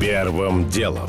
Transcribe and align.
Первым 0.00 0.68
делом. 0.68 1.08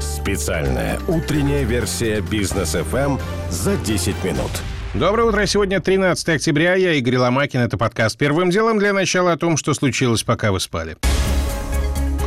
Специальная 0.00 1.00
утренняя 1.08 1.64
версия 1.64 2.20
бизнес 2.20 2.76
FM 2.76 3.20
за 3.50 3.76
10 3.76 4.22
минут. 4.22 4.50
Доброе 4.94 5.24
утро. 5.24 5.44
Сегодня 5.44 5.80
13 5.80 6.28
октября. 6.28 6.76
Я 6.76 6.92
Игорь 6.92 7.16
Ломакин. 7.16 7.60
Это 7.60 7.76
подкаст 7.76 8.16
«Первым 8.16 8.50
делом» 8.50 8.78
для 8.78 8.92
начала 8.92 9.32
о 9.32 9.36
том, 9.36 9.56
что 9.56 9.74
случилось, 9.74 10.22
пока 10.22 10.52
вы 10.52 10.60
спали. 10.60 10.96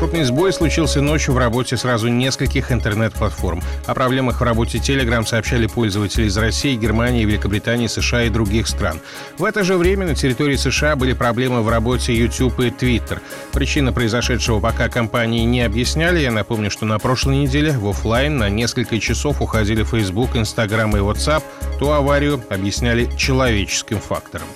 Крупный 0.02 0.24
сбой 0.24 0.52
случился 0.52 1.00
ночью 1.00 1.36
в 1.36 1.38
работе 1.38 1.78
сразу 1.78 2.08
нескольких 2.08 2.72
интернет-платформ. 2.72 3.62
О 3.86 3.94
проблемах 3.94 4.42
в 4.42 4.44
работе 4.44 4.80
Telegram 4.80 5.24
сообщали 5.24 5.68
пользователи 5.68 6.26
из 6.26 6.36
России, 6.38 6.76
Германии, 6.76 7.24
Великобритании, 7.24 7.86
США 7.86 8.24
и 8.24 8.30
других 8.30 8.68
стран. 8.68 9.00
В 9.38 9.46
это 9.46 9.64
же 9.64 9.78
время 9.78 10.08
на 10.08 10.16
территории 10.16 10.56
США 10.56 10.96
были 10.96 11.14
проблемы 11.14 11.62
в 11.62 11.70
работе 11.70 12.16
YouTube 12.16 12.62
и 12.62 12.70
Twitter. 12.70 13.20
Причина 13.52 13.94
произошедшего 13.94 14.60
пока 14.60 14.90
компании 14.90 15.46
не 15.46 15.62
объясняли. 15.62 16.18
Я 16.18 16.32
напомню, 16.32 16.72
что 16.72 16.88
на 16.88 16.98
прошлой 16.98 17.36
неделе 17.36 17.78
в 17.78 17.88
офлайн 17.88 18.38
на 18.38 18.50
несколько 18.50 19.00
часов 19.00 19.40
уходили 19.40 19.84
Facebook, 19.84 20.36
Instagram 20.36 20.98
и 20.98 21.00
WhatsApp. 21.00 21.44
Ту 21.78 21.92
аварию 21.92 22.44
объясняли 22.50 23.08
человеческим 23.18 24.00
фактором. 24.00 24.48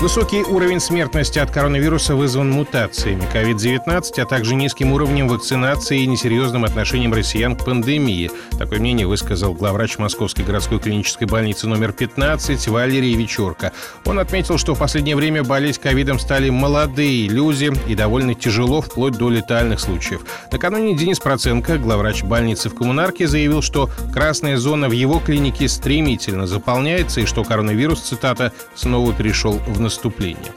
Высокий 0.00 0.44
уровень 0.44 0.78
смертности 0.78 1.40
от 1.40 1.50
коронавируса 1.50 2.14
вызван 2.14 2.52
мутациями 2.52 3.24
COVID-19, 3.34 4.20
а 4.20 4.26
также 4.26 4.54
низким 4.54 4.92
уровнем 4.92 5.26
вакцинации 5.26 6.02
и 6.02 6.06
несерьезным 6.06 6.64
отношением 6.64 7.12
россиян 7.12 7.56
к 7.56 7.64
пандемии. 7.64 8.30
Такое 8.56 8.78
мнение 8.78 9.08
высказал 9.08 9.54
главврач 9.54 9.98
Московской 9.98 10.44
городской 10.44 10.78
клинической 10.78 11.26
больницы 11.26 11.66
номер 11.66 11.90
15 11.90 12.68
Валерий 12.68 13.16
Вечерко. 13.16 13.72
Он 14.04 14.20
отметил, 14.20 14.56
что 14.56 14.76
в 14.76 14.78
последнее 14.78 15.16
время 15.16 15.42
болеть 15.42 15.78
ковидом 15.78 16.20
стали 16.20 16.48
молодые 16.48 17.26
люди 17.26 17.72
и 17.88 17.96
довольно 17.96 18.36
тяжело, 18.36 18.80
вплоть 18.80 19.18
до 19.18 19.28
летальных 19.30 19.80
случаев. 19.80 20.20
Накануне 20.52 20.96
Денис 20.96 21.18
Проценко, 21.18 21.76
главврач 21.76 22.22
больницы 22.22 22.68
в 22.68 22.76
Коммунарке, 22.76 23.26
заявил, 23.26 23.62
что 23.62 23.90
красная 24.12 24.58
зона 24.58 24.88
в 24.88 24.92
его 24.92 25.18
клинике 25.18 25.68
стремительно 25.68 26.46
заполняется 26.46 27.20
и 27.20 27.26
что 27.26 27.42
коронавирус, 27.42 28.00
цитата, 28.00 28.52
снова 28.76 29.12
перешел 29.12 29.60
в 29.66 29.87
наступления. 29.88 30.52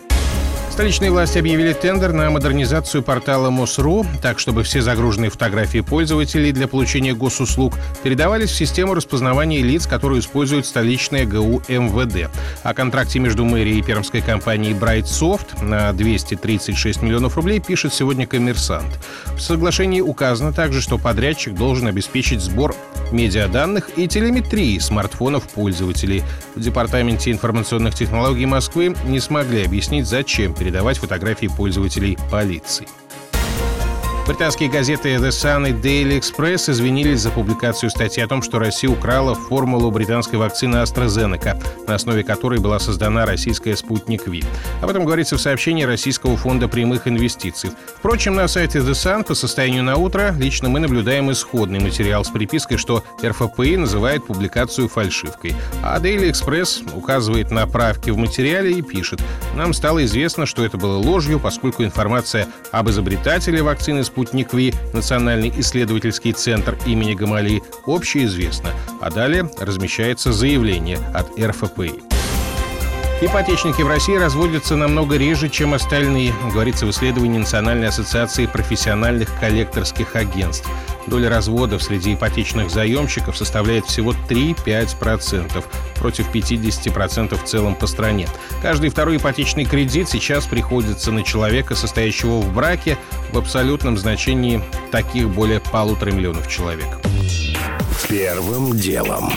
Столичные 0.70 1.12
власти 1.12 1.38
объявили 1.38 1.74
тендер 1.74 2.12
на 2.12 2.30
модернизацию 2.30 3.04
портала 3.04 3.50
МОСРУ, 3.50 4.06
так 4.22 4.40
чтобы 4.40 4.64
все 4.64 4.82
загруженные 4.82 5.30
фотографии 5.30 5.82
пользователей 5.82 6.52
для 6.52 6.68
получения 6.68 7.14
госуслуг 7.14 7.76
передавались 8.04 8.50
в 8.50 8.56
систему 8.56 8.94
распознавания 8.94 9.62
лиц, 9.62 9.86
которую 9.86 10.22
использует 10.22 10.66
столичная 10.66 11.26
ГУ 11.26 11.62
МВД. 11.68 12.32
О 12.64 12.74
контракте 12.74 13.20
между 13.20 13.46
мэрией 13.46 13.80
и 13.80 13.82
пермской 13.84 14.22
компанией 14.22 14.74
Brightsoft 14.74 15.64
на 15.64 15.92
236 15.94 17.02
миллионов 17.02 17.36
рублей 17.36 17.60
пишет 17.60 17.94
сегодня 17.94 18.26
«Коммерсант». 18.26 18.98
В 19.36 19.40
соглашении 19.40 20.02
указано 20.02 20.52
также, 20.54 20.82
что 20.82 20.98
подрядчик 20.98 21.54
должен 21.54 21.88
обеспечить 21.88 22.42
сбор 22.42 22.76
медиаданных 23.12 23.98
и 23.98 24.08
телеметрии 24.08 24.80
смартфонов 24.80 25.48
пользователей. 25.50 26.24
В 26.56 26.62
Департаменте 26.62 27.32
информационных 27.32 27.96
технологий 27.96 28.46
Москвы 28.46 28.96
не 29.06 29.20
смогли 29.20 29.66
объяснить, 29.66 30.08
зачем 30.08 30.54
передавать 30.54 30.98
фотографии 30.98 31.48
пользователей 31.48 32.18
полиции. 32.30 32.88
Британские 34.28 34.70
газеты 34.70 35.16
The 35.16 35.30
Sun 35.30 35.70
и 35.70 35.74
Daily 35.74 36.20
Express 36.20 36.72
извинились 36.72 37.20
за 37.22 37.32
публикацию 37.32 37.90
статьи 37.90 38.24
о 38.24 38.28
том, 38.28 38.42
что 38.42 38.60
Россия 38.60 38.90
украла 38.90 39.36
формулу 39.36 39.92
британской 39.92 40.38
вакцины 40.38 40.78
AstraZeneca, 40.78 41.62
на 41.88 41.96
основе 41.96 42.24
которой 42.24 42.60
была 42.60 42.80
создана 42.80 43.26
российская 43.26 43.76
«Спутник 43.76 44.28
Ви». 44.28 44.44
Об 44.82 44.90
этом 44.90 45.06
говорится 45.06 45.38
в 45.38 45.42
сообщении 45.42 45.84
Российского 45.84 46.38
фонда 46.38 46.68
прямых 46.68 47.08
инвестиций. 47.08 47.72
Впрочем, 47.98 48.36
на 48.36 48.48
сайте 48.48 48.80
The 48.80 48.92
Sun 48.92 49.26
по 49.26 49.34
состоянию 49.34 49.84
на 49.84 49.98
утро 49.98 50.34
лично 50.38 50.70
мы 50.70 50.80
наблюдаем 50.80 51.32
исходный 51.32 51.80
материал 51.80 52.24
с 52.24 52.30
припиской, 52.30 52.78
что 52.78 53.04
РФПИ 53.24 53.78
называет 53.78 54.26
публикацию 54.26 54.88
фальшивкой. 54.88 55.56
А 55.84 56.00
Daily 56.00 56.32
Express 56.32 56.96
указывает 56.96 57.52
на 57.52 57.66
правки 57.68 58.12
в 58.12 58.18
материале 58.18 58.72
и 58.72 58.82
пишет, 58.82 59.22
«Нам 59.56 59.74
стало 59.74 60.06
известно, 60.06 60.46
что 60.46 60.64
это 60.64 60.78
было 60.78 60.98
ложью, 60.98 61.40
поскольку 61.40 61.84
информация 61.84 62.48
об 62.72 62.90
изобретателе 62.90 63.62
вакцины 63.64 64.04
«Спутник 64.12 64.54
Ви», 64.54 64.74
Национальный 64.92 65.54
исследовательский 65.58 66.34
центр 66.34 66.78
имени 66.86 67.14
Гамали, 67.14 67.64
общеизвестно, 67.86 68.72
а 69.00 69.10
далее 69.10 69.50
размещается 69.58 70.34
заявление 70.34 70.98
от 71.14 71.40
РФПИ. 71.40 72.21
Ипотечники 73.24 73.84
в 73.84 73.88
России 73.88 74.16
разводятся 74.16 74.76
намного 74.76 75.16
реже, 75.16 75.48
чем 75.48 75.76
остальные, 75.76 76.34
говорится 76.52 76.88
в 76.88 76.90
исследовании 76.90 77.38
Национальной 77.38 77.90
ассоциации 77.90 78.48
профессиональных 78.48 79.30
коллекторских 79.40 80.16
агентств. 80.16 80.68
Доля 81.06 81.30
разводов 81.30 81.84
среди 81.84 82.16
ипотечных 82.16 82.72
заемщиков 82.72 83.38
составляет 83.38 83.86
всего 83.86 84.16
3-5%, 84.28 85.64
против 86.00 86.32
50% 86.34 87.36
в 87.36 87.44
целом 87.44 87.76
по 87.76 87.86
стране. 87.86 88.28
Каждый 88.64 88.90
второй 88.90 89.18
ипотечный 89.18 89.66
кредит 89.66 90.10
сейчас 90.10 90.48
приходится 90.48 91.12
на 91.12 91.22
человека, 91.22 91.76
состоящего 91.76 92.40
в 92.42 92.52
браке, 92.52 92.98
в 93.32 93.38
абсолютном 93.38 94.00
значении 94.00 94.64
таких 94.92 95.30
более 95.30 95.60
полутора 95.60 96.10
миллионов 96.10 96.48
человек. 96.48 96.88
Первым 98.10 98.76
делом. 98.76 99.32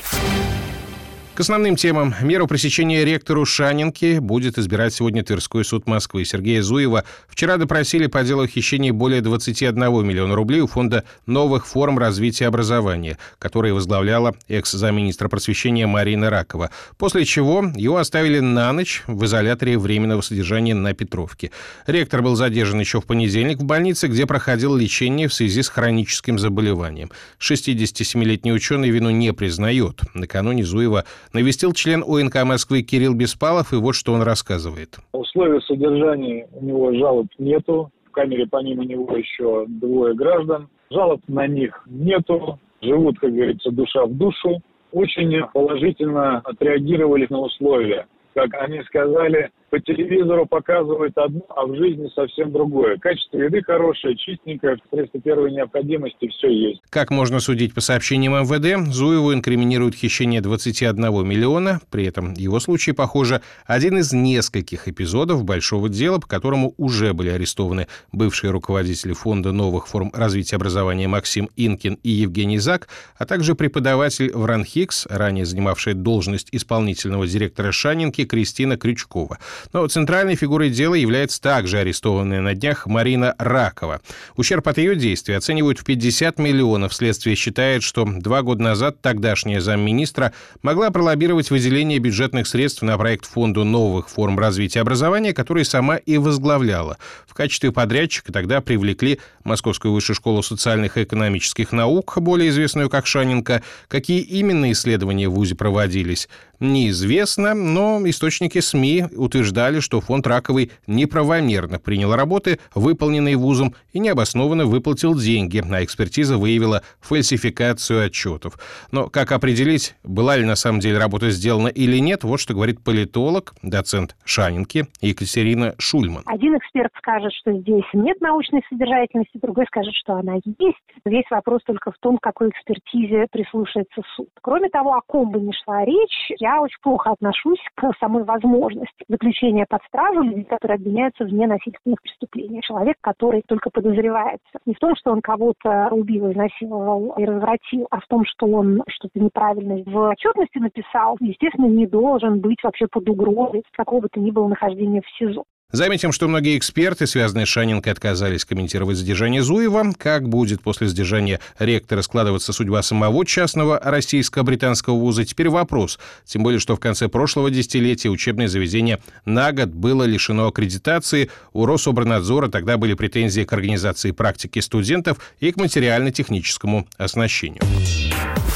К 1.35 1.41
основным 1.41 1.75
темам. 1.75 2.15
Меру 2.23 2.47
пресечения 2.47 3.05
ректору 3.05 3.45
Шанинки 3.45 4.21
будет 4.21 4.57
избирать 4.57 4.95
сегодня 4.95 5.25
Тверской 5.25 5.65
суд 5.65 5.85
Москвы. 5.89 6.25
Сергея 6.25 6.63
Зуева 6.63 7.03
вчера 7.27 7.57
допросили 7.57 8.07
по 8.07 8.23
делу 8.23 8.47
хищения 8.47 8.93
более 8.93 9.21
21 9.21 10.07
миллиона 10.07 10.37
рублей 10.37 10.61
у 10.61 10.69
Фонда 10.69 11.03
новых 11.27 11.67
форм 11.67 11.99
развития 11.99 12.47
образования, 12.47 13.19
который 13.41 13.73
возглавляла 13.73 14.37
экс-замминистра 14.47 15.29
просвещения 15.29 15.89
Марина 15.89 16.31
Ракова. 16.31 16.71
После 16.99 17.25
чего 17.25 17.65
его 17.75 17.97
оставили 17.97 18.39
на 18.39 18.73
ночь 18.73 19.03
в 19.09 19.25
изоляторе 19.25 19.77
временного 19.77 20.21
содержания 20.21 20.75
на 20.75 20.95
Петровке. 20.95 21.51
Ректор 21.89 22.23
был 22.23 22.37
задержан 22.37 22.79
еще 22.79 23.01
в 23.01 23.07
понедельник 23.07 23.59
в 23.59 23.65
больнице, 23.65 24.07
где 24.07 24.25
проходил 24.25 24.77
лечение 24.77 25.27
в 25.27 25.35
связи 25.35 25.63
с 25.63 25.69
хроническим 25.69 26.39
заболеванием. 26.39 27.11
67-летний 27.41 28.53
ученый 28.53 28.91
вину 28.91 29.11
не 29.11 29.33
признает. 29.33 30.01
Накануне 30.15 30.65
Зуева 30.65 31.05
навестил 31.35 31.73
член 31.73 32.03
ОНК 32.07 32.45
Москвы 32.45 32.83
Кирилл 32.83 33.15
Беспалов, 33.15 33.73
и 33.73 33.77
вот 33.77 33.95
что 33.95 34.13
он 34.13 34.23
рассказывает. 34.23 34.97
Условия 35.13 35.61
содержания 35.61 36.49
у 36.53 36.65
него 36.65 36.95
жалоб 36.95 37.27
нету. 37.39 37.91
В 38.07 38.11
камере 38.13 38.47
помимо 38.47 38.85
него 38.85 39.17
еще 39.17 39.67
двое 39.67 40.15
граждан. 40.15 40.69
Жалоб 40.91 41.21
на 41.27 41.47
них 41.47 41.83
нету. 41.87 42.59
Живут, 42.81 43.19
как 43.19 43.33
говорится, 43.33 43.71
душа 43.71 44.07
в 44.07 44.15
душу. 44.15 44.63
Очень 44.93 45.43
положительно 45.53 46.39
отреагировали 46.39 47.27
на 47.29 47.41
условия. 47.41 48.07
Как 48.35 48.55
они 48.55 48.83
сказали, 48.85 49.51
по 49.75 49.81
телевизору 49.81 50.47
показывают 50.47 51.19
одно, 51.19 51.41
а 51.49 51.67
в 51.67 51.75
жизни 51.75 52.09
совсем 52.15 52.53
другое. 52.53 52.97
Качество 52.97 53.39
еды 53.39 53.61
хорошее, 53.61 54.17
чистенькое, 54.17 54.77
средства 54.89 55.21
первой 55.21 55.51
необходимости, 55.51 56.29
все 56.29 56.49
есть. 56.49 56.81
Как 56.91 57.11
можно 57.11 57.41
судить 57.41 57.75
по 57.75 57.81
сообщениям 57.81 58.35
МВД, 58.35 58.95
Зуеву 58.95 59.35
инкриминируют 59.35 59.97
хищение 59.97 60.41
21 60.41 61.27
миллиона. 61.27 61.81
При 61.91 62.07
этом 62.07 62.35
его 62.35 62.61
случай, 62.61 62.93
похоже, 62.93 63.41
один 63.67 63.99
из 63.99 64.13
нескольких 64.13 64.87
эпизодов 64.87 65.43
большого 65.43 65.89
дела, 65.89 66.21
по 66.21 66.29
которому 66.29 66.75
уже 66.77 67.13
были 67.13 67.31
арестованы 67.31 67.89
бывшие 68.13 68.53
руководители 68.53 69.13
Фонда 69.13 69.51
новых 69.51 69.89
форм 69.89 70.13
развития 70.15 70.55
образования 70.55 71.09
Максим 71.09 71.51
Инкин 71.57 71.99
и 72.05 72.11
Евгений 72.11 72.59
Зак, 72.59 72.87
а 73.19 73.27
также 73.27 73.57
преподаватель 73.57 74.31
в 74.33 74.45
РАНХИКС, 74.45 75.09
ранее 75.11 75.45
занимавшая 75.45 75.95
должность 75.95 76.47
исполнительного 76.53 77.27
директора 77.27 77.73
Шанинки 77.73 78.25
Кристина 78.25 78.77
Крючкова. 78.77 79.39
Но 79.73 79.87
центральной 79.89 80.35
фигурой 80.35 80.71
дела 80.71 80.95
является 80.95 81.41
также 81.41 81.79
арестованная 81.79 82.41
на 82.41 82.55
днях 82.55 82.87
Марина 82.87 83.35
Ракова. 83.39 84.01
Ущерб 84.37 84.69
от 84.69 84.79
ее 84.79 84.97
действий 84.97 85.35
оценивают 85.35 85.79
в 85.79 85.85
50 85.85 86.39
миллионов. 86.39 86.95
Следствие 86.95 87.37
считает, 87.37 87.83
что 87.83 88.05
два 88.05 88.43
года 88.43 88.63
назад 88.63 89.01
тогдашняя 89.01 89.61
замминистра 89.61 90.33
могла 90.63 90.91
пролоббировать 90.91 91.51
выделение 91.51 91.99
бюджетных 91.99 92.47
средств 92.47 92.83
на 92.83 92.97
проект 92.99 93.27
Фонду 93.27 93.65
новых 93.65 94.09
форм 94.09 94.39
развития 94.39 94.81
образования, 94.81 95.33
который 95.33 95.65
сама 95.65 95.97
и 95.97 96.19
возглавляла. 96.19 96.99
В 97.27 97.35
качестве 97.35 97.73
подрядчика 97.73 98.33
тогда 98.33 98.61
привлекли 98.61 99.21
Московскую 99.45 99.93
высшую 99.93 100.17
школу 100.17 100.43
социальных 100.43 100.97
и 100.97 101.03
экономических 101.05 101.73
наук, 101.73 102.19
более 102.19 102.49
известную 102.51 102.89
как 102.89 103.07
Шаненко. 103.07 103.63
Какие 103.89 104.21
именно 104.21 104.73
исследования 104.73 105.29
в 105.29 105.35
ВУЗе 105.35 105.55
проводились? 105.55 106.29
неизвестно, 106.61 107.55
но 107.55 108.01
источники 108.09 108.61
СМИ 108.61 109.07
утверждали, 109.45 109.81
что 109.81 110.01
фонд 110.01 110.27
раковый 110.27 110.71
неправомерно 110.87 111.79
принял 111.79 112.15
работы, 112.15 112.59
выполненные 112.75 113.37
вузом, 113.37 113.75
и 113.93 113.99
необоснованно 113.99 114.65
выплатил 114.65 115.15
деньги, 115.15 115.63
а 115.71 115.85
экспертиза 115.85 116.39
выявила 116.39 116.83
фальсификацию 117.01 118.07
отчетов. 118.07 118.59
Но 118.91 119.09
как 119.09 119.33
определить, 119.33 119.95
была 120.03 120.37
ли 120.37 120.45
на 120.45 120.57
самом 120.57 120.81
деле 120.81 120.99
работа 120.99 121.31
сделана 121.31 121.69
или 121.69 121.99
нет, 121.99 122.25
вот 122.25 122.41
что 122.41 122.55
говорит 122.55 122.83
политолог, 122.83 123.55
доцент 123.63 124.17
Шанинки 124.25 124.87
Екатерина 125.03 125.75
Шульман. 125.79 126.23
Один 126.25 126.57
эксперт 126.57 126.93
скажет, 126.97 127.33
что 127.35 127.53
здесь 127.53 127.85
нет 127.93 128.21
научной 128.21 128.63
содержательности, 128.71 129.39
другой 129.43 129.67
скажет, 129.67 129.95
что 129.95 130.15
она 130.15 130.35
есть. 130.45 130.79
Весь 131.05 131.31
вопрос 131.31 131.61
только 131.67 131.93
в 131.93 131.99
том, 132.01 132.19
какой 132.19 132.49
экспертизе 132.49 133.27
прислушается 133.31 134.01
суд. 134.17 134.29
Кроме 134.41 134.71
того, 134.71 134.95
о 134.95 135.03
ком 135.07 135.31
бы 135.31 135.41
ни 135.41 135.53
шла 135.65 135.85
речь, 135.85 136.33
я 136.39 136.63
очень 136.63 136.81
плохо 136.83 137.11
отношусь 137.11 137.61
к 137.75 137.93
самой 138.01 138.25
возможности 138.25 139.05
заключения 139.09 139.34
под 139.69 139.83
стражу 139.85 140.23
людей, 140.23 140.45
которые 140.45 140.77
обвиняются 140.77 141.25
в 141.25 141.33
ненасильственных 141.33 142.01
преступлениях. 142.03 142.65
Человек, 142.65 142.97
который 143.01 143.43
только 143.47 143.71
подозревается 143.71 144.59
не 144.67 144.75
в 144.75 144.79
том, 144.79 144.95
что 144.97 145.13
он 145.13 145.21
кого-то 145.21 145.89
убил, 145.91 146.31
изнасиловал 146.33 147.15
и 147.19 147.25
развратил, 147.25 147.87
а 147.91 148.01
в 148.01 148.07
том, 148.07 148.25
что 148.25 148.47
он 148.47 148.83
что-то 148.89 149.21
неправильно 149.21 149.83
в 149.85 150.11
отчетности 150.11 150.59
написал, 150.59 151.17
естественно, 151.21 151.67
не 151.67 151.87
должен 151.87 152.41
быть 152.41 152.63
вообще 152.63 152.87
под 152.91 153.09
угрозой 153.09 153.63
какого 153.73 154.03
бы 154.03 154.09
то 154.09 154.21
ни 154.21 154.31
было 154.31 154.49
нахождения 154.49 155.03
в 155.03 155.19
СИЗО. 155.19 155.45
Заметим, 155.75 156.13
что 156.13 156.29
многие 156.29 156.57
эксперты, 156.57 157.05
связанные 157.05 157.47
с 157.47 157.49
Шанинкой, 157.49 157.93
отказались 157.93 158.45
комментировать 158.45 158.97
задержание 158.97 159.43
Зуева. 159.43 159.93
Как 159.99 160.29
будет 160.29 160.63
после 160.63 160.87
задержания 160.87 161.41
ректора 161.59 162.03
складываться 162.03 162.53
судьба 162.53 162.81
самого 162.83 163.27
частного 163.27 163.81
российско-британского 163.83 164.95
вуза, 164.95 165.25
теперь 165.25 165.49
вопрос. 165.49 165.99
Тем 166.27 166.45
более, 166.45 166.61
что 166.61 166.77
в 166.77 166.81
конце 166.81 167.09
прошлого 167.09 167.51
десятилетия 167.51 168.09
учебное 168.09 168.47
заведение 168.47 169.01
на 169.25 169.51
год 169.51 169.71
было 169.71 170.05
лишено 170.05 170.47
аккредитации. 170.47 171.29
У 171.53 171.67
Рособорнадзора 171.67 172.49
тогда 172.49 172.77
были 172.77 172.95
претензии 172.95 173.43
к 173.43 173.53
организации 173.53 174.13
практики 174.13 174.61
студентов 174.61 175.19
и 175.41 175.51
к 175.51 175.57
материально-техническому 175.57 176.87
оснащению. 176.99 177.63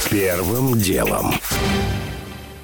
Первым 0.09 0.79
делом. 0.79 1.33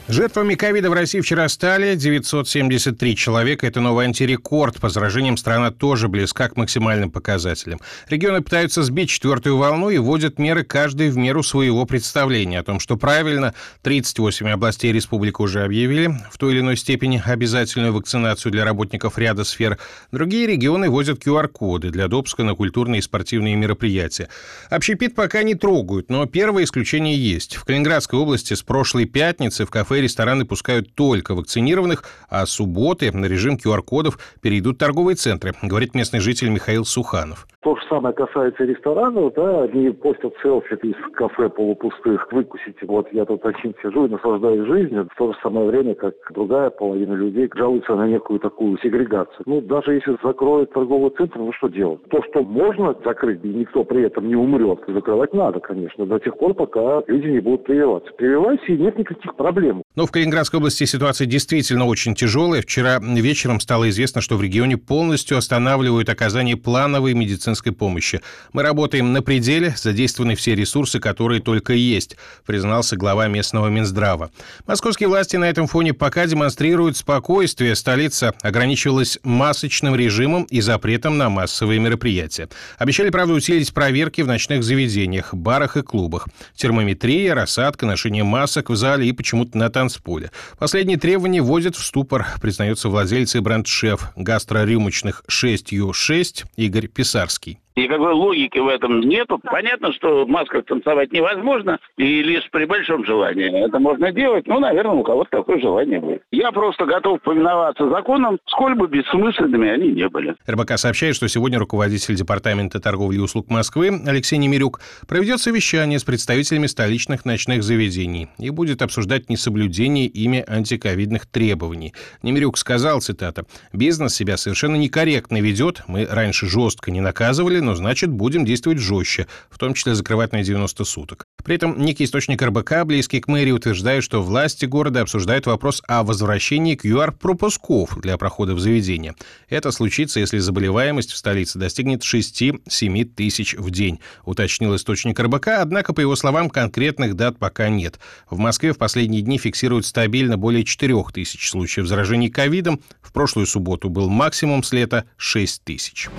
Жертвами 0.07 0.53
ковида 0.53 0.91
в 0.91 0.93
России 0.93 1.19
вчера 1.19 1.49
стали 1.49 1.95
973 1.95 3.15
человека. 3.15 3.65
Это 3.65 3.81
новый 3.81 4.05
антирекорд. 4.05 4.79
По 4.79 4.89
заражениям 4.89 5.35
страна 5.35 5.71
тоже 5.71 6.09
близка 6.09 6.47
к 6.47 6.57
максимальным 6.57 7.09
показателям. 7.09 7.79
Регионы 8.07 8.41
пытаются 8.43 8.83
сбить 8.83 9.09
четвертую 9.09 9.57
волну 9.57 9.89
и 9.89 9.97
вводят 9.97 10.37
меры 10.37 10.63
каждый 10.63 11.09
в 11.09 11.17
меру 11.17 11.41
своего 11.41 11.85
представления. 11.85 12.59
О 12.59 12.63
том, 12.63 12.79
что 12.79 12.97
правильно, 12.97 13.55
38 13.81 14.47
областей 14.47 14.91
республики 14.91 15.41
уже 15.41 15.63
объявили 15.63 16.15
в 16.31 16.37
той 16.37 16.53
или 16.53 16.59
иной 16.59 16.77
степени 16.77 17.19
обязательную 17.25 17.91
вакцинацию 17.91 18.51
для 18.51 18.63
работников 18.63 19.17
ряда 19.17 19.43
сфер. 19.43 19.79
Другие 20.11 20.45
регионы 20.45 20.87
вводят 20.87 21.25
QR-коды 21.25 21.89
для 21.89 22.07
допуска 22.07 22.43
на 22.43 22.53
культурные 22.53 22.99
и 22.99 23.01
спортивные 23.01 23.55
мероприятия. 23.55 24.29
Общепит 24.69 25.15
пока 25.15 25.41
не 25.41 25.55
трогают, 25.55 26.11
но 26.11 26.27
первое 26.27 26.65
исключение 26.65 27.17
есть. 27.17 27.55
В 27.55 27.65
Калининградской 27.65 28.19
области 28.19 28.53
с 28.53 28.61
прошлой 28.61 29.05
пятницы 29.05 29.65
в 29.65 29.71
кафе 29.71 29.94
кафе 29.95 29.99
и 29.99 30.01
рестораны 30.01 30.45
пускают 30.45 30.93
только 30.95 31.35
вакцинированных, 31.35 32.03
а 32.29 32.45
субботы 32.45 33.11
на 33.11 33.27
режим 33.27 33.55
QR-кодов 33.55 34.17
перейдут 34.41 34.77
торговые 34.77 35.15
центры, 35.15 35.53
говорит 35.63 35.95
местный 35.95 36.19
житель 36.19 36.49
Михаил 36.49 36.85
Суханов. 36.85 37.47
То 37.61 37.75
же 37.75 37.81
самое 37.89 38.13
касается 38.13 38.63
ресторанов, 38.63 39.33
да, 39.33 39.63
они 39.63 39.89
постят 39.89 40.33
селфи 40.43 40.75
из 40.83 41.15
кафе 41.15 41.49
полупустых, 41.49 42.31
выкусить. 42.31 42.75
Вот 42.83 43.07
я 43.11 43.25
тут 43.25 43.43
очень 43.43 43.73
сижу 43.81 44.05
и 44.05 44.09
наслаждаюсь 44.09 44.67
жизнью, 44.67 45.07
в 45.11 45.17
то 45.17 45.33
же 45.33 45.39
самое 45.41 45.65
время, 45.67 45.95
как 45.95 46.13
другая 46.31 46.69
половина 46.69 47.13
людей 47.13 47.49
жалуются 47.55 47.95
на 47.95 48.07
некую 48.07 48.39
такую 48.39 48.77
сегрегацию. 48.83 49.43
Ну, 49.47 49.61
даже 49.61 49.95
если 49.95 50.15
закроют 50.23 50.73
торговый 50.73 51.09
центр, 51.17 51.39
ну 51.39 51.51
что 51.53 51.69
делать? 51.69 52.03
То, 52.09 52.21
что 52.29 52.43
можно 52.43 52.95
закрыть, 53.03 53.43
и 53.43 53.47
никто 53.47 53.83
при 53.83 54.03
этом 54.03 54.27
не 54.27 54.35
умрет, 54.35 54.81
закрывать 54.87 55.33
надо, 55.33 55.59
конечно, 55.59 56.05
до 56.05 56.19
тех 56.19 56.37
пор, 56.37 56.53
пока 56.53 57.01
люди 57.07 57.27
не 57.27 57.39
будут 57.39 57.63
прививаться. 57.63 58.11
Прививайся, 58.15 58.65
и 58.67 58.77
нет 58.77 58.99
никаких 58.99 59.35
проблем. 59.35 59.81
Но 59.95 60.05
в 60.05 60.11
Калининградской 60.11 60.57
области 60.57 60.83
ситуация 60.83 61.25
действительно 61.25 61.85
очень 61.85 62.15
тяжелая. 62.15 62.61
Вчера 62.61 62.99
вечером 62.99 63.61
стало 63.61 63.89
известно, 63.89 64.19
что 64.19 64.35
в 64.35 64.41
регионе 64.41 64.77
полностью 64.77 65.37
останавливают 65.37 66.09
оказание 66.09 66.57
плановой 66.57 67.13
медицинской 67.13 67.35
медицинской 67.35 67.71
помощи. 67.71 68.21
Мы 68.53 68.63
работаем 68.63 69.13
на 69.13 69.21
пределе, 69.21 69.73
задействованы 69.77 70.35
все 70.35 70.55
ресурсы, 70.55 70.99
которые 70.99 71.41
только 71.41 71.73
есть, 71.73 72.17
признался 72.45 72.95
глава 72.95 73.27
местного 73.27 73.67
Минздрава. 73.67 74.31
Московские 74.65 75.09
власти 75.09 75.35
на 75.35 75.45
этом 75.45 75.67
фоне 75.67 75.93
пока 75.93 76.25
демонстрируют 76.25 76.97
спокойствие. 76.97 77.75
Столица 77.75 78.33
ограничивалась 78.41 79.19
масочным 79.23 79.95
режимом 79.95 80.43
и 80.43 80.61
запретом 80.61 81.17
на 81.17 81.29
массовые 81.29 81.79
мероприятия. 81.79 82.49
Обещали, 82.77 83.09
правда, 83.09 83.33
усилить 83.33 83.73
проверки 83.73 84.21
в 84.21 84.27
ночных 84.27 84.63
заведениях, 84.63 85.33
барах 85.33 85.77
и 85.77 85.81
клубах. 85.81 86.27
Термометрия, 86.55 87.35
рассадка, 87.35 87.85
ношение 87.85 88.23
масок 88.23 88.69
в 88.69 88.75
зале 88.75 89.07
и 89.07 89.11
почему-то 89.11 89.57
на 89.57 89.69
танцполе. 89.75 90.31
Последние 90.57 90.97
требования 90.97 91.41
вводят 91.41 91.75
в 91.75 91.83
ступор, 91.83 92.25
признается 92.41 92.87
владелец 92.87 93.35
и 93.35 93.39
бренд-шеф 93.39 94.13
гастрорюмочных 94.15 95.23
6Ю6 95.29 96.45
Игорь 96.55 96.87
Писарский. 96.87 97.59
Никакой 97.75 98.13
логики 98.13 98.57
в 98.57 98.67
этом 98.67 99.01
нету. 99.01 99.39
Понятно, 99.43 99.91
что 99.93 100.25
в 100.25 100.29
масках 100.29 100.65
танцевать 100.65 101.11
невозможно, 101.11 101.77
и 101.97 102.23
лишь 102.23 102.49
при 102.49 102.65
большом 102.65 103.05
желании 103.05 103.65
это 103.65 103.79
можно 103.79 104.13
делать. 104.13 104.47
Ну, 104.47 104.59
наверное, 104.59 104.95
у 104.95 105.03
кого-то 105.03 105.29
такое 105.29 105.59
желание 105.59 105.99
будет. 105.99 106.21
Я 106.31 106.51
просто 106.51 106.85
готов 106.85 107.21
повиноваться 107.21 107.89
законам, 107.89 108.39
сколь 108.45 108.75
бы 108.75 108.87
бессмысленными 108.87 109.69
они 109.69 109.89
не 109.89 110.07
были. 110.07 110.35
РБК 110.49 110.77
сообщает, 110.77 111.15
что 111.15 111.27
сегодня 111.27 111.59
руководитель 111.59 112.15
Департамента 112.15 112.79
торговли 112.79 113.17
и 113.17 113.19
услуг 113.19 113.49
Москвы 113.49 113.91
Алексей 114.05 114.37
Немирюк 114.37 114.79
проведет 115.07 115.41
совещание 115.41 115.99
с 115.99 116.05
представителями 116.05 116.67
столичных 116.67 117.25
ночных 117.25 117.61
заведений 117.63 118.29
и 118.39 118.51
будет 118.51 118.81
обсуждать 118.81 119.29
несоблюдение 119.29 120.05
ими 120.05 120.45
антиковидных 120.47 121.25
требований. 121.25 121.93
Немирюк 122.21 122.57
сказал, 122.57 123.01
цитата, 123.01 123.43
«Бизнес 123.73 124.15
себя 124.15 124.37
совершенно 124.37 124.77
некорректно 124.77 125.41
ведет. 125.41 125.83
Мы 125.87 126.07
раньше 126.09 126.47
жестко 126.47 126.89
не 126.89 127.01
наказывали, 127.01 127.64
но 127.65 127.75
значит 127.75 128.09
будем 128.09 128.45
действовать 128.45 128.79
жестче, 128.79 129.27
в 129.49 129.57
том 129.57 129.73
числе 129.73 129.95
закрывать 129.95 130.31
на 130.31 130.43
90 130.43 130.83
суток. 130.85 131.25
При 131.43 131.55
этом 131.55 131.77
некий 131.79 132.05
источник 132.05 132.41
РБК, 132.41 132.85
близкий 132.85 133.19
к 133.19 133.27
мэрии, 133.27 133.51
утверждает, 133.51 134.03
что 134.03 134.21
власти 134.21 134.65
города 134.65 135.01
обсуждают 135.01 135.45
вопрос 135.45 135.81
о 135.87 136.03
возвращении 136.03 136.75
QR-пропусков 136.75 137.99
для 138.01 138.17
прохода 138.17 138.55
в 138.55 138.59
заведение. 138.59 139.15
Это 139.49 139.71
случится, 139.71 140.19
если 140.19 140.39
заболеваемость 140.39 141.11
в 141.11 141.17
столице 141.17 141.59
достигнет 141.59 142.01
6-7 142.01 143.05
тысяч 143.05 143.53
в 143.55 143.69
день, 143.69 143.99
уточнил 144.23 144.75
источник 144.75 145.19
РБК, 145.19 145.49
однако, 145.59 145.93
по 145.93 145.99
его 145.99 146.15
словам, 146.15 146.49
конкретных 146.49 147.15
дат 147.15 147.37
пока 147.37 147.69
нет. 147.69 147.99
В 148.29 148.37
Москве 148.37 148.73
в 148.73 148.77
последние 148.77 149.21
дни 149.21 149.37
фиксируют 149.37 149.85
стабильно 149.85 150.37
более 150.37 150.63
4 150.63 150.95
тысяч 151.13 151.49
случаев 151.49 151.87
заражений 151.87 152.29
ковидом. 152.29 152.81
В 153.01 153.11
прошлую 153.11 153.47
субботу 153.47 153.89
был 153.89 154.09
максимум 154.09 154.63
с 154.63 154.71
лета 154.71 155.05
6 155.17 155.63
тысяч. 155.63 156.09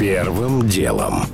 Первым 0.00 0.66
делом. 0.66 1.26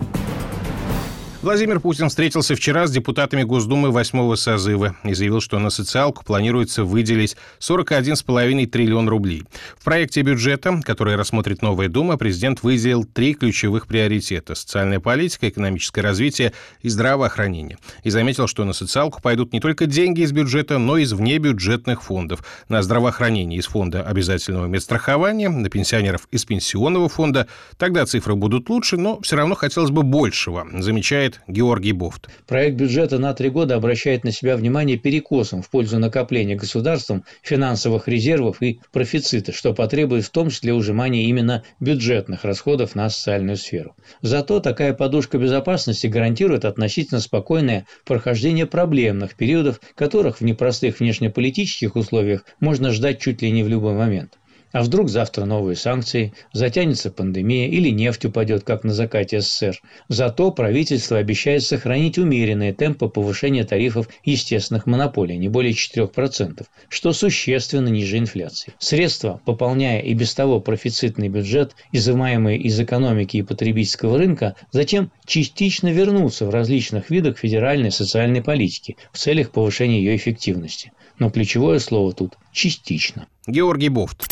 Владимир 1.43 1.81
Путин 1.81 2.09
встретился 2.09 2.55
вчера 2.57 2.87
с 2.87 2.91
депутатами 2.91 3.43
Госдумы 3.43 3.91
восьмого 3.91 4.37
созыва 4.37 4.97
и 5.05 5.13
заявил, 5.13 5.43
что 5.43 5.59
на 5.59 5.69
социалку 5.69 6.25
планируется 6.25 6.83
выделить 6.83 7.37
41,5 7.61 8.67
триллион 8.67 9.09
рублей. 9.09 9.45
В 9.79 9.85
проекте 9.85 10.23
бюджета, 10.23 10.81
который 10.83 11.15
рассмотрит 11.15 11.61
новая 11.61 11.89
Дума, 11.89 12.17
президент 12.17 12.63
выделил 12.63 13.05
три 13.05 13.35
ключевых 13.35 13.87
приоритета– 13.87 14.55
социальная 14.57 14.99
политика, 14.99 15.49
экономическое 15.49 16.01
развитие 16.01 16.55
и 16.81 16.89
здравоохранение. 16.89 17.77
И 18.03 18.09
заметил, 18.09 18.47
что 18.47 18.65
на 18.65 18.73
социалку 18.73 19.21
пойдут 19.21 19.53
не 19.53 19.61
только 19.61 19.85
деньги 19.85 20.23
из 20.23 20.33
бюджета, 20.33 20.79
но 20.79 20.97
и 20.97 21.03
из 21.03 21.13
внебюджетных 21.13 22.03
фондов. 22.03 22.43
На 22.71 22.83
здравоохранение 22.83 23.59
из 23.59 23.67
фонда 23.67 24.03
обязательного 24.03 24.67
медстрахования, 24.67 25.51
на 25.51 25.69
пенсионеров 25.69 26.29
из 26.31 26.47
пенсионного 26.47 27.11
фонда. 27.11 27.47
Тогда 27.77 28.07
цифры 28.07 28.35
будут 28.35 28.71
лучше, 28.71 28.97
но 28.97 29.21
все 29.21 29.37
равно 29.37 29.55
хотелось 29.55 29.91
бы 29.91 30.03
большего, 30.03 30.67
замечает 30.73 31.36
Георгий 31.47 31.93
Бофт. 31.93 32.29
Проект 32.47 32.77
бюджета 32.77 33.19
на 33.19 33.35
три 33.35 33.51
года 33.51 33.77
обращает 33.77 34.25
на 34.25 34.33
себя 34.33 34.57
внимание 34.57 34.97
перекосом 34.97 35.63
в 35.63 35.71
пользу 35.71 35.99
накопления 35.99 36.57
государством 36.57 37.25
финансовых 37.43 38.09
резервов 38.09 38.63
и 38.63 38.81
профицита, 38.93 39.53
что 39.53 39.75
потребует 39.75 40.25
в 40.25 40.31
том 40.31 40.51
числе 40.51 40.73
ужимания 40.73 41.25
именно 41.25 41.63
бюджетных 41.81 42.45
расходов 42.45 42.95
на 42.95 43.09
социальную 43.11 43.57
сферу. 43.57 43.95
Зато 44.23 44.61
такая 44.61 44.93
подушка 44.93 45.39
безопасности 45.39 46.07
гарантирует 46.07 46.65
относительно 46.65 47.21
спокойное 47.21 47.87
прохождение 48.05 48.67
проблемных 48.67 49.35
периодов, 49.35 49.81
которых 49.95 50.41
в 50.41 50.45
непростых 50.45 51.01
внешнеполитических 51.01 51.97
условиях 51.97 52.45
можно 52.61 52.91
ждать 52.91 53.21
чуть 53.21 53.43
ли 53.43 53.51
не 53.51 53.63
в 53.63 53.69
любой 53.69 53.95
момент. 53.95 54.39
А 54.77 54.83
вдруг 54.83 55.09
завтра 55.09 55.47
новые 55.47 55.75
санкции, 55.75 56.35
затянется 56.53 57.11
пандемия 57.11 57.67
или 57.67 57.89
нефть 57.89 58.27
упадет, 58.27 58.63
как 58.63 58.85
на 58.85 58.93
закате 58.93 59.41
СССР. 59.41 59.81
Зато 60.09 60.51
правительство 60.51 61.17
обещает 61.17 61.63
сохранить 61.63 62.19
умеренные 62.19 62.75
темпы 62.75 63.09
повышения 63.09 63.65
тарифов 63.65 64.07
естественных 64.23 64.85
монополий, 64.85 65.39
не 65.39 65.49
более 65.49 65.73
4%, 65.73 66.67
что 66.91 67.15
существенно 67.15 67.89
ниже 67.89 68.19
инфляции. 68.19 68.75
Средства, 68.79 69.41
пополняя 69.47 70.03
и 70.03 70.13
без 70.13 70.35
того 70.35 70.61
профицитный 70.61 71.31
бюджет, 71.31 71.75
изымаемые 71.93 72.59
из 72.59 72.79
экономики 72.79 73.39
и 73.39 73.43
потребительского 73.43 74.19
рынка, 74.19 74.57
затем 74.73 75.11
частично 75.25 75.89
вернутся 75.91 76.45
в 76.45 76.51
различных 76.51 77.09
видах 77.09 77.39
федеральной 77.39 77.93
социальной 77.93 78.43
политики 78.43 78.99
в 79.11 79.17
целях 79.17 79.53
повышения 79.53 80.01
ее 80.01 80.17
эффективности. 80.17 80.93
Но 81.19 81.31
ключевое 81.31 81.79
слово 81.79 82.13
тут– 82.13 82.35
частично. 82.53 83.27
Георгий 83.47 83.89
Бофт. 83.89 84.27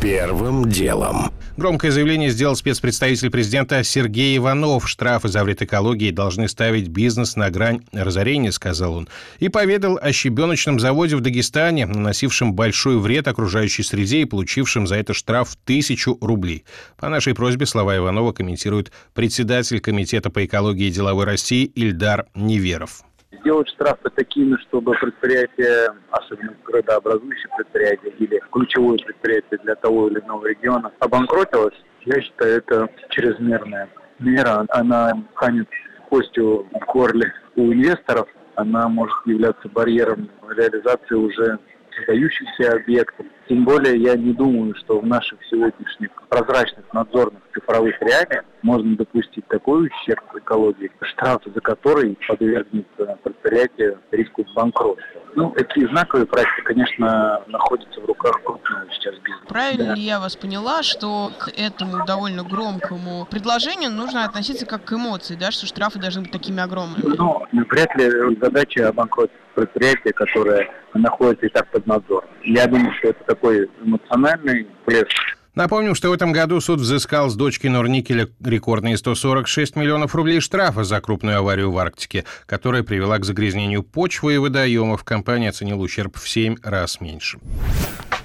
Первым 0.00 0.70
делом. 0.70 1.32
Громкое 1.58 1.90
заявление 1.90 2.30
сделал 2.30 2.54
спецпредставитель 2.54 3.30
президента 3.30 3.82
Сергей 3.82 4.36
Иванов. 4.36 4.88
Штрафы 4.88 5.26
за 5.26 5.42
вред 5.42 5.60
экологии 5.60 6.12
должны 6.12 6.46
ставить 6.46 6.86
бизнес 6.86 7.34
на 7.34 7.50
грань 7.50 7.82
разорения, 7.92 8.52
сказал 8.52 8.94
он. 8.94 9.08
И 9.40 9.48
поведал 9.48 9.98
о 10.00 10.12
щебеночном 10.12 10.78
заводе 10.78 11.16
в 11.16 11.20
Дагестане, 11.20 11.86
наносившем 11.86 12.54
большой 12.54 12.98
вред 12.98 13.26
окружающей 13.26 13.82
среде 13.82 14.20
и 14.20 14.24
получившем 14.24 14.86
за 14.86 14.94
это 14.94 15.14
штраф 15.14 15.50
в 15.50 15.56
тысячу 15.56 16.16
рублей. 16.20 16.64
По 16.96 17.08
нашей 17.08 17.34
просьбе 17.34 17.66
слова 17.66 17.96
Иванова 17.96 18.32
комментирует 18.32 18.92
председатель 19.14 19.80
Комитета 19.80 20.30
по 20.30 20.44
экологии 20.46 20.90
деловой 20.90 21.24
России 21.24 21.64
Ильдар 21.64 22.26
Неверов 22.36 23.02
сделать 23.40 23.68
штрафы 23.68 24.10
такими, 24.10 24.56
чтобы 24.68 24.92
предприятие, 24.92 25.94
особенно 26.10 26.54
градообразующее 26.64 27.48
предприятие 27.56 28.12
или 28.18 28.40
ключевое 28.52 28.98
предприятие 28.98 29.58
для 29.64 29.74
того 29.74 30.08
или 30.08 30.20
иного 30.20 30.46
региона, 30.46 30.92
обанкротилось, 31.00 31.74
я 32.04 32.20
считаю, 32.20 32.58
это 32.58 32.88
чрезмерная 33.10 33.88
мера. 34.18 34.64
Она 34.70 35.12
ханит 35.34 35.68
костью 36.08 36.66
в 36.72 36.92
горле 36.92 37.32
у 37.56 37.72
инвесторов, 37.72 38.28
она 38.54 38.88
может 38.88 39.16
являться 39.26 39.68
барьером 39.68 40.28
реализации 40.48 41.14
уже 41.14 41.58
создающихся 41.98 42.72
объектов. 42.74 43.26
Тем 43.48 43.64
более 43.64 43.96
я 43.96 44.14
не 44.14 44.32
думаю, 44.32 44.74
что 44.76 45.00
в 45.00 45.06
наших 45.06 45.38
сегодняшних 45.50 46.10
прозрачных 46.28 46.84
надзорных 46.92 47.42
цифровых 47.52 48.00
реалиях 48.00 48.44
можно 48.62 48.96
допустить 48.96 49.46
такой 49.48 49.88
ущерб 49.88 50.24
экологии, 50.36 50.90
штраф 51.00 51.42
за 51.44 51.60
который 51.60 52.16
подвергнет 52.26 52.86
предприятие 53.22 53.98
риску 54.10 54.44
банкротства. 54.54 55.17
Ну, 55.34 55.50
такие 55.50 55.88
знаковые 55.88 56.26
проекты, 56.26 56.62
конечно, 56.62 57.42
находятся 57.46 58.00
в 58.00 58.04
руках 58.06 58.42
крупного 58.42 58.84
сейчас 58.92 59.14
бизнеса. 59.16 59.46
Правильно 59.48 59.86
да. 59.86 59.94
ли 59.94 60.02
я 60.02 60.20
вас 60.20 60.36
поняла, 60.36 60.82
что 60.82 61.30
к 61.38 61.48
этому 61.48 62.04
довольно 62.04 62.42
громкому 62.42 63.26
предложению 63.30 63.90
нужно 63.90 64.24
относиться 64.24 64.66
как 64.66 64.84
к 64.84 64.92
эмоции, 64.92 65.36
да, 65.36 65.50
что 65.50 65.66
штрафы 65.66 65.98
должны 65.98 66.22
быть 66.22 66.32
такими 66.32 66.62
огромными? 66.62 67.14
Ну, 67.16 67.46
вряд 67.52 67.94
ли 67.96 68.36
задача 68.40 68.88
обанкротить 68.88 69.36
предприятие, 69.54 70.12
которое 70.12 70.70
находится 70.94 71.46
и 71.46 71.48
так 71.48 71.68
под 71.70 71.86
надзором. 71.86 72.28
Я 72.44 72.66
думаю, 72.66 72.92
что 72.98 73.08
это 73.08 73.24
такой 73.24 73.68
эмоциональный 73.82 74.66
плеск 74.84 75.37
Напомним, 75.58 75.96
что 75.96 76.10
в 76.10 76.12
этом 76.12 76.30
году 76.30 76.60
суд 76.60 76.78
взыскал 76.78 77.30
с 77.30 77.34
дочки 77.34 77.66
Норникеля 77.66 78.28
рекордные 78.44 78.96
146 78.96 79.74
миллионов 79.74 80.14
рублей 80.14 80.38
штрафа 80.38 80.84
за 80.84 81.00
крупную 81.00 81.38
аварию 81.38 81.72
в 81.72 81.78
Арктике, 81.78 82.24
которая 82.46 82.84
привела 82.84 83.18
к 83.18 83.24
загрязнению 83.24 83.82
почвы 83.82 84.36
и 84.36 84.38
водоемов. 84.38 85.02
Компания 85.02 85.48
оценила 85.48 85.80
ущерб 85.80 86.16
в 86.16 86.28
7 86.28 86.58
раз 86.62 87.00
меньше. 87.00 87.40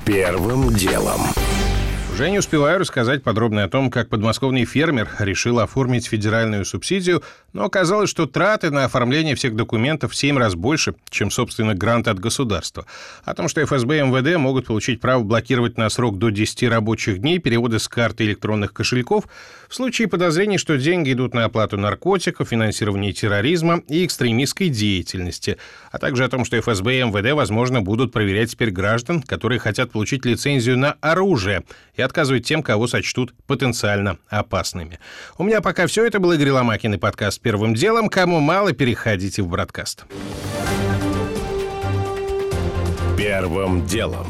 Первым 0.06 0.76
делом. 0.76 1.22
Уже 2.14 2.30
не 2.30 2.38
успеваю 2.38 2.78
рассказать 2.78 3.24
подробно 3.24 3.64
о 3.64 3.70
том, 3.70 3.90
как 3.90 4.08
подмосковный 4.08 4.66
фермер 4.66 5.10
решил 5.18 5.60
оформить 5.60 6.06
федеральную 6.06 6.64
субсидию, 6.64 7.24
но 7.54 7.66
оказалось, 7.66 8.12
что 8.12 8.28
траты 8.28 8.70
на 8.70 8.86
оформление 8.86 9.34
всех 9.34 9.56
документов 9.56 10.12
в 10.12 10.16
7 10.16 10.38
раз 10.38 10.54
больше, 10.54 10.94
чем, 11.10 11.32
собственно, 11.32 11.74
грант 11.74 12.08
от 12.08 12.20
государства. 12.20 12.86
О 13.24 13.34
том, 13.34 13.48
что 13.48 13.66
ФСБ 13.66 13.98
и 13.98 14.02
МВД 14.04 14.38
могут 14.38 14.68
получить 14.68 15.02
право 15.02 15.24
блокировать 15.24 15.80
на 15.80 15.90
срок 15.90 16.20
до 16.20 16.30
10 16.30 16.70
рабочих 16.70 17.18
дней 17.18 17.40
переводы 17.40 17.80
с 17.80 17.88
карты 17.88 18.26
электронных 18.26 18.74
кошельков 18.74 19.24
в 19.68 19.74
случае 19.74 20.08
подозрений, 20.08 20.60
что 20.60 20.78
деньги 20.78 21.14
идут 21.14 21.34
на 21.34 21.46
оплату 21.46 21.78
наркотиков, 21.80 22.48
финансирование 22.48 23.12
терроризма 23.12 23.82
и 23.88 24.06
экстремистской 24.06 24.70
деятельности, 24.70 25.58
а 25.92 25.98
также 25.98 26.26
о 26.26 26.30
том, 26.30 26.46
что 26.46 26.60
ФСБ 26.62 27.00
и 27.00 27.04
МВД, 27.06 27.34
возможно, 27.34 27.82
будут 27.82 28.12
проверять 28.12 28.52
теперь 28.52 28.70
граждан, 28.70 29.24
которые 29.24 29.58
хотят 29.58 29.92
получить 29.92 30.26
лицензию 30.26 30.78
на 30.78 30.92
оружие 31.02 31.64
и 31.96 32.03
отказывать 32.04 32.46
тем, 32.46 32.62
кого 32.64 32.88
сочтут 32.88 33.34
потенциально 33.48 34.18
опасными. 34.30 35.00
У 35.38 35.44
меня 35.44 35.62
пока 35.62 35.88
все. 35.88 36.06
Это 36.06 36.20
был 36.20 36.32
Игорь 36.34 36.52
Ломакин 36.52 36.94
и 36.94 36.98
подкаст 36.98 37.42
«Первым 37.42 37.74
делом». 37.74 38.10
Кому 38.10 38.40
мало, 38.40 38.74
переходите 38.74 39.42
в 39.42 39.48
бродкаст. 39.48 40.06
Первым 43.18 43.86
делом. 43.86 44.28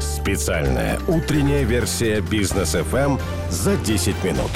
Специальная 0.00 0.98
утренняя 1.06 1.64
версия 1.64 2.20
бизнес 2.20 2.74
FM 2.74 3.20
за 3.50 3.76
10 3.76 4.24
минут. 4.24 4.50